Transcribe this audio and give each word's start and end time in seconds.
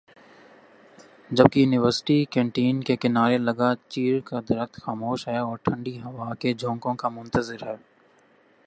جبکہ 1.31 1.59
university 1.59 2.17
canteen 2.25 2.81
کے 2.83 2.95
کنارے 2.95 3.37
لگا 3.39 3.71
چیڑ 3.89 4.19
کا 4.25 4.39
درخت 4.49 4.75
خاموش 4.83 5.27
ہےاور 5.27 5.57
ٹھنڈی 5.65 5.95
ہوا 6.01 6.33
کے 6.41 6.53
جھونکوں 6.53 6.93
کا 7.01 7.09
منتظر 7.09 7.59
ہے 7.67 7.75